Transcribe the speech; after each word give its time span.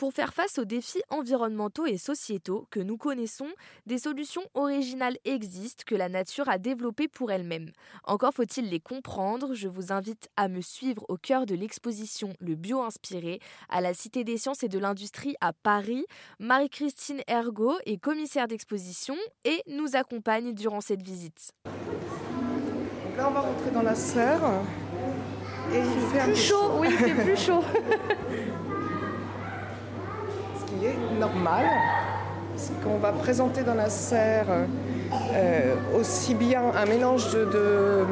Pour 0.00 0.14
faire 0.14 0.32
face 0.32 0.58
aux 0.58 0.64
défis 0.64 1.02
environnementaux 1.10 1.84
et 1.84 1.98
sociétaux 1.98 2.66
que 2.70 2.80
nous 2.80 2.96
connaissons, 2.96 3.48
des 3.84 3.98
solutions 3.98 4.40
originales 4.54 5.18
existent 5.26 5.82
que 5.86 5.94
la 5.94 6.08
nature 6.08 6.48
a 6.48 6.56
développées 6.56 7.06
pour 7.06 7.30
elle-même. 7.30 7.70
Encore 8.04 8.32
faut-il 8.32 8.70
les 8.70 8.80
comprendre. 8.80 9.52
Je 9.52 9.68
vous 9.68 9.92
invite 9.92 10.30
à 10.38 10.48
me 10.48 10.62
suivre 10.62 11.04
au 11.10 11.18
cœur 11.18 11.44
de 11.44 11.54
l'exposition 11.54 12.32
Le 12.40 12.54
Bio 12.54 12.80
Inspiré 12.80 13.40
à 13.68 13.82
la 13.82 13.92
Cité 13.92 14.24
des 14.24 14.38
Sciences 14.38 14.62
et 14.62 14.70
de 14.70 14.78
l'Industrie 14.78 15.34
à 15.42 15.52
Paris. 15.52 16.06
Marie-Christine 16.38 17.20
Ergo 17.28 17.74
est 17.84 17.98
commissaire 17.98 18.48
d'exposition 18.48 19.16
et 19.44 19.62
nous 19.66 19.96
accompagne 19.96 20.54
durant 20.54 20.80
cette 20.80 21.02
visite. 21.02 21.52
là, 23.18 23.28
on 23.28 23.32
va 23.32 23.40
rentrer 23.40 23.70
dans 23.70 23.82
la 23.82 23.94
serre. 23.94 24.62
Et 25.74 25.78
il 25.78 26.00
fait 26.10 26.24
plus 26.24 26.36
chaud, 26.36 26.78
oui, 26.78 26.88
il 26.90 26.96
fait 26.96 27.22
plus 27.22 27.36
chaud. 27.36 27.62
normal. 31.18 31.66
C'est 32.56 32.78
qu'on 32.82 32.98
va 32.98 33.12
présenter 33.12 33.62
dans 33.62 33.74
la 33.74 33.88
serre 33.88 34.46
euh, 35.12 35.74
aussi 35.98 36.34
bien 36.34 36.62
un 36.76 36.86
mélange 36.86 37.32
de, 37.32 38.04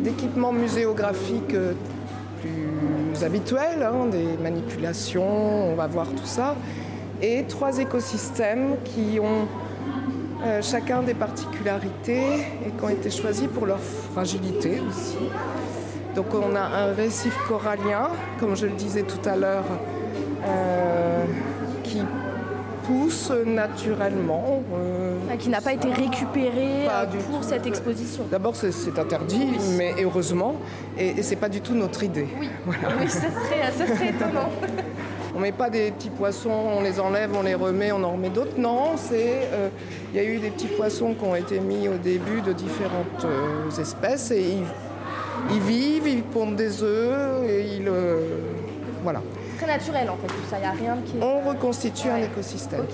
d'équipements 0.00 0.52
muséographiques 0.52 1.54
euh, 1.54 1.72
plus 2.40 3.24
habituels, 3.24 3.82
hein, 3.82 4.06
des 4.10 4.36
manipulations, 4.42 5.72
on 5.72 5.74
va 5.74 5.86
voir 5.86 6.06
tout 6.06 6.26
ça, 6.26 6.54
et 7.20 7.44
trois 7.48 7.78
écosystèmes 7.78 8.76
qui 8.84 9.18
ont 9.18 9.46
euh, 10.46 10.62
chacun 10.62 11.02
des 11.02 11.14
particularités 11.14 12.34
et 12.64 12.70
qui 12.70 12.84
ont 12.84 12.88
été 12.88 13.10
choisis 13.10 13.48
pour 13.48 13.66
leur 13.66 13.80
fragilité 13.80 14.80
aussi. 14.88 15.18
Donc 16.14 16.26
on 16.32 16.54
a 16.54 16.60
un 16.60 16.94
récif 16.94 17.36
corallien, 17.48 18.08
comme 18.38 18.56
je 18.56 18.66
le 18.66 18.72
disais 18.72 19.02
tout 19.02 19.28
à 19.28 19.36
l'heure, 19.36 19.64
euh, 20.46 21.24
qui 21.82 22.02
pousse 22.84 23.32
naturellement. 23.44 24.62
Euh, 24.74 25.18
ah, 25.30 25.36
qui 25.36 25.48
n'a 25.48 25.60
pas 25.60 25.72
été 25.72 25.88
récupéré 25.92 26.86
euh, 26.88 27.06
pour 27.30 27.44
cette 27.44 27.66
exposition. 27.66 28.24
D'abord, 28.30 28.56
c'est 28.56 28.98
interdit, 28.98 29.46
mais 29.76 29.94
heureusement, 30.02 30.56
et, 30.98 31.22
c'est 31.22 31.36
pas 31.36 31.48
du 31.48 31.60
tout 31.60 31.74
notre 31.74 32.02
idée. 32.02 32.26
Oui, 32.40 32.48
oui 32.66 33.08
ça, 33.08 33.20
serait, 33.20 33.72
ça 33.76 33.94
serait 33.94 34.10
étonnant. 34.10 34.50
On 35.36 35.40
met 35.40 35.52
pas 35.52 35.70
des 35.70 35.92
petits 35.92 36.10
poissons, 36.10 36.50
on 36.50 36.80
les 36.80 36.98
enlève, 36.98 37.30
on 37.36 37.42
les 37.42 37.54
remet, 37.54 37.92
on 37.92 38.02
en 38.02 38.12
remet 38.12 38.30
d'autres. 38.30 38.58
Non, 38.58 38.96
c'est 38.96 39.46
il 40.12 40.16
y 40.16 40.18
a 40.18 40.24
eu 40.24 40.38
des 40.38 40.50
petits 40.50 40.66
poissons 40.66 41.14
qui 41.14 41.24
ont 41.24 41.36
été 41.36 41.60
mis 41.60 41.86
au 41.86 41.96
début 41.96 42.40
de 42.40 42.52
différentes 42.52 43.24
espèces 43.78 44.32
et 44.32 44.40
ils, 44.40 45.54
ils, 45.54 45.60
vivent, 45.60 46.08
ils 46.08 46.22
pondent 46.24 46.56
des 46.56 46.82
œufs 46.82 47.48
et 47.48 47.76
ils 47.76 47.88
voilà 49.04 49.20
très 49.58 49.66
naturel 49.66 50.08
en 50.08 50.16
fait 50.16 50.28
tout 50.28 50.48
ça, 50.48 50.56
il 50.58 50.60
n'y 50.60 50.66
a 50.66 50.70
rien 50.70 50.96
qui... 51.04 51.14
On 51.20 51.48
reconstitue 51.48 52.08
un 52.08 52.18
écosystème. 52.18 52.84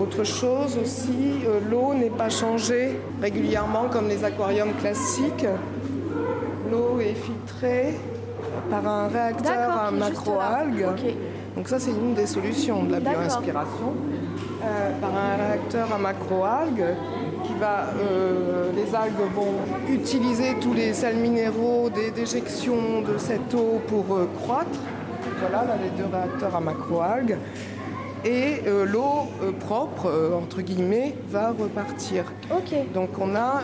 Autre 0.00 0.24
chose 0.24 0.78
aussi, 0.82 1.44
euh, 1.46 1.60
l'eau 1.70 1.94
n'est 1.94 2.10
pas 2.10 2.28
changée 2.28 2.98
régulièrement 3.20 3.84
comme 3.92 4.08
les 4.08 4.24
aquariums 4.24 4.72
classiques. 4.80 5.46
L'eau 6.70 6.98
est 7.00 7.14
filtrée 7.14 7.94
par 8.70 8.86
un 8.86 9.08
réacteur 9.08 9.70
à 9.70 9.90
macroalgues. 9.90 10.86
Donc 11.54 11.68
ça 11.68 11.78
c'est 11.78 11.92
une 11.92 12.14
des 12.14 12.26
solutions 12.26 12.82
de 12.82 12.92
la 12.92 13.00
bioinspiration. 13.00 13.94
Euh, 14.64 14.90
par 15.00 15.10
un 15.10 15.36
réacteur 15.36 15.92
à 15.94 15.98
macroalgues 15.98 16.94
qui 17.44 17.52
va, 17.60 17.90
euh, 18.00 18.70
les 18.74 18.94
algues 18.94 19.12
vont 19.34 19.92
utiliser 19.92 20.56
tous 20.60 20.72
les 20.72 20.94
sels 20.94 21.16
minéraux 21.16 21.90
des 21.90 22.10
déjections 22.10 23.02
de 23.06 23.18
cette 23.18 23.54
eau 23.54 23.80
pour 23.86 24.06
croître 24.42 24.80
voilà, 25.48 25.66
là, 25.66 25.76
les 25.82 25.90
deux 25.90 26.08
réacteurs 26.10 26.56
à 26.56 26.60
macroalgues. 26.60 27.36
Et 28.24 28.62
euh, 28.66 28.86
l'eau 28.86 29.28
euh, 29.42 29.52
propre, 29.52 30.06
euh, 30.06 30.34
entre 30.34 30.62
guillemets, 30.62 31.14
va 31.28 31.50
repartir. 31.50 32.24
Donc 32.94 33.10
on 33.20 33.34
a 33.34 33.62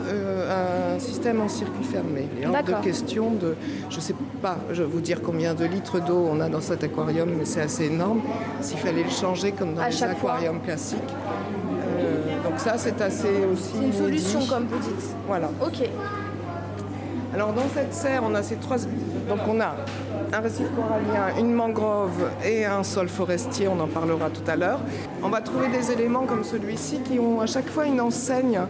un 0.95 0.99
système 0.99 1.41
en 1.41 1.49
circuit 1.49 1.85
fermé. 1.85 2.29
Il 2.37 2.43
est 2.43 2.47
hors 2.47 2.63
de 2.63 2.85
question 2.85 3.31
de, 3.31 3.57
je 3.89 3.97
ne 3.97 4.01
sais 4.01 4.15
pas, 4.43 4.59
je 4.71 4.83
vais 4.83 4.89
vous 4.89 5.01
dire 5.01 5.23
combien 5.23 5.55
de 5.55 5.65
litres 5.65 6.01
d'eau 6.01 6.29
on 6.31 6.41
a 6.41 6.51
dans 6.51 6.61
cet 6.61 6.85
aquarium, 6.85 7.31
mais 7.39 7.47
c'est 7.47 7.63
assez 7.63 7.87
énorme. 7.87 8.21
S'il 8.61 8.79
fallait 8.79 9.03
le 9.03 9.11
changer 9.11 9.53
comme 9.53 9.75
dans 9.75 9.85
les 9.85 10.03
aquariums 10.03 10.61
classiques. 10.61 10.99
donc 12.45 12.59
ça, 12.59 12.75
c'est 12.77 13.01
assez 13.01 13.47
aussi. 13.51 13.73
C'est 13.79 13.85
une 13.87 13.93
solution, 13.93 14.41
comme 14.47 14.67
vous 14.67 14.79
dites. 14.79 15.17
Voilà. 15.27 15.49
Ok. 15.65 15.89
Alors 17.33 17.53
dans 17.53 17.69
cette 17.73 17.95
serre, 17.95 18.23
on 18.25 18.35
a 18.35 18.43
ces 18.43 18.57
trois. 18.57 18.77
Donc 18.77 19.39
on 19.49 19.61
a 19.61 19.77
un 20.33 20.41
récif 20.41 20.67
corallien, 20.75 21.37
une 21.39 21.53
mangrove 21.53 22.31
et 22.45 22.65
un 22.65 22.83
sol 22.83 23.09
forestier, 23.09 23.69
on 23.69 23.81
en 23.81 23.87
parlera 23.87 24.31
tout 24.31 24.49
à 24.49 24.57
l'heure. 24.57 24.81
On 25.23 25.29
va 25.29 25.41
trouver 25.41 25.69
des 25.69 25.91
éléments 25.91 26.27
comme 26.27 26.45
celui-ci 26.45 27.01
qui 27.01 27.19
ont 27.19 27.41
à 27.41 27.47
chaque 27.47 27.69
fois 27.69 27.87
une 27.87 28.01
enseigne 28.01 28.61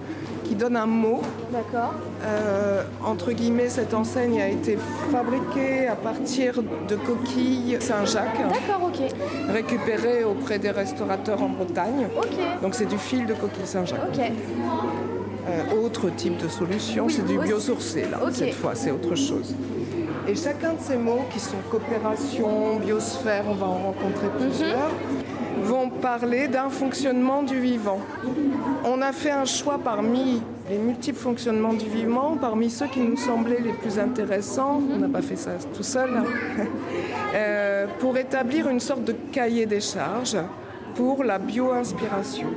qui 0.44 0.56
donne 0.56 0.76
un 0.76 0.86
mot. 0.86 1.20
D'accord. 1.52 1.94
Euh, 2.24 2.82
entre 3.04 3.30
guillemets, 3.32 3.68
cette 3.68 3.94
enseigne 3.94 4.40
a 4.40 4.48
été 4.48 4.76
fabriquée 5.12 5.86
à 5.86 5.94
partir 5.94 6.60
de 6.88 6.96
coquilles 6.96 7.76
Saint-Jacques. 7.78 8.38
D'accord, 8.38 8.88
ok. 8.88 9.14
Récupérées 9.48 10.24
auprès 10.24 10.58
des 10.58 10.70
restaurateurs 10.70 11.40
en 11.42 11.50
Bretagne. 11.50 12.08
Ok. 12.16 12.62
Donc 12.62 12.74
c'est 12.74 12.86
du 12.86 12.98
fil 12.98 13.26
de 13.26 13.34
coquille 13.34 13.66
Saint-Jacques. 13.66 14.00
Ok. 14.12 14.20
Euh, 15.48 15.84
autre 15.84 16.10
type 16.10 16.36
de 16.36 16.48
solution, 16.48 17.08
c'est 17.08 17.24
du 17.24 17.38
biosourcé 17.38 18.06
là, 18.10 18.18
cette 18.32 18.54
fois, 18.54 18.72
c'est 18.74 18.90
autre 18.90 19.14
chose. 19.14 19.54
Et 20.28 20.34
chacun 20.34 20.74
de 20.74 20.80
ces 20.80 20.96
mots, 20.96 21.24
qui 21.32 21.40
sont 21.40 21.56
coopération, 21.70 22.76
biosphère, 22.76 23.44
on 23.48 23.54
va 23.54 23.66
en 23.66 23.78
rencontrer 23.78 24.26
mhm. 24.26 24.48
plusieurs, 24.48 24.90
vont 25.62 25.90
parler 25.90 26.48
d'un 26.48 26.70
fonctionnement 26.70 27.42
du 27.42 27.58
vivant. 27.60 27.98
On 28.84 29.02
a 29.02 29.12
fait 29.12 29.30
un 29.30 29.44
choix 29.44 29.78
parmi 29.82 30.42
les 30.70 30.78
multiples 30.78 31.18
fonctionnements 31.18 31.72
du 31.72 31.86
vivant, 31.86 32.36
parmi 32.40 32.70
ceux 32.70 32.86
qui 32.86 33.00
nous 33.00 33.16
semblaient 33.16 33.60
les 33.60 33.72
plus 33.72 33.98
intéressants, 33.98 34.80
on 34.94 34.98
n'a 34.98 35.08
pas 35.08 35.22
fait 35.22 35.36
ça 35.36 35.52
tout 35.74 35.82
seul, 35.82 36.10
hein. 36.16 36.24
euh, 37.34 37.86
pour 37.98 38.16
établir 38.16 38.68
une 38.68 38.80
sorte 38.80 39.04
de 39.04 39.14
cahier 39.32 39.66
des 39.66 39.80
charges 39.80 40.38
pour 40.94 41.24
la 41.24 41.38
bio-inspiration. 41.38 42.48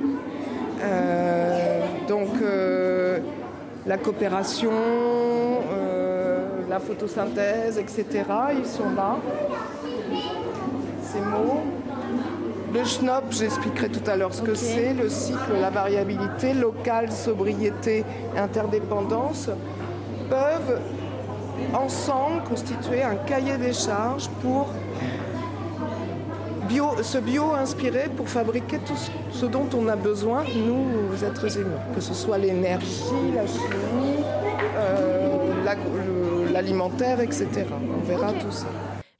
Euh, 0.81 1.81
donc 2.07 2.29
euh, 2.41 3.19
la 3.85 3.97
coopération, 3.97 4.71
la 6.73 6.79
photosynthèse, 6.79 7.77
etc. 7.77 8.23
Ils 8.57 8.65
sont 8.65 8.89
là. 8.95 9.17
Ces 11.03 11.19
mots. 11.19 11.61
Le 12.73 12.83
schnopp, 12.83 13.25
j'expliquerai 13.29 13.89
tout 13.89 14.09
à 14.09 14.15
l'heure 14.15 14.33
ce 14.33 14.41
que 14.41 14.55
c'est, 14.55 14.95
le 14.95 15.07
cycle, 15.07 15.53
la 15.61 15.69
variabilité, 15.69 16.55
locale, 16.55 17.11
sobriété, 17.11 18.03
interdépendance, 18.35 19.51
peuvent 20.31 20.79
ensemble 21.75 22.41
constituer 22.49 23.03
un 23.03 23.17
cahier 23.17 23.57
des 23.57 23.73
charges 23.73 24.27
pour 24.41 24.69
bio, 26.67 27.03
se 27.03 27.19
bio-inspirer 27.19 28.09
pour 28.17 28.27
fabriquer 28.27 28.79
tout 28.79 28.97
ce 29.31 29.45
dont 29.45 29.69
on 29.77 29.87
a 29.89 29.95
besoin, 29.95 30.43
nous, 30.55 31.23
êtres 31.23 31.55
humains, 31.55 31.85
que 31.93 32.01
ce 32.01 32.15
soit 32.15 32.39
l'énergie, 32.39 33.31
la 33.35 33.45
chimie, 33.45 34.23
euh, 34.75 35.63
la, 35.63 35.75
l'alimentaire, 36.63 37.19
etc. 37.19 37.65
On 37.71 38.01
verra 38.03 38.31
tout 38.33 38.51
ça. 38.51 38.67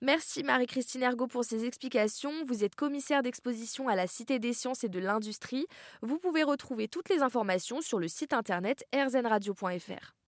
Merci 0.01 0.43
Marie-Christine 0.43 1.03
Ergo 1.03 1.27
pour 1.27 1.43
ces 1.43 1.65
explications. 1.65 2.31
Vous 2.45 2.63
êtes 2.63 2.75
commissaire 2.75 3.21
d'exposition 3.21 3.87
à 3.87 3.95
la 3.95 4.07
Cité 4.07 4.39
des 4.39 4.53
sciences 4.53 4.83
et 4.83 4.89
de 4.89 4.99
l'industrie. 4.99 5.65
Vous 6.01 6.19
pouvez 6.19 6.43
retrouver 6.43 6.87
toutes 6.87 7.09
les 7.09 7.21
informations 7.21 7.81
sur 7.81 7.99
le 7.99 8.07
site 8.07 8.33
internet 8.33 8.85
rzenradio.fr. 8.93 10.13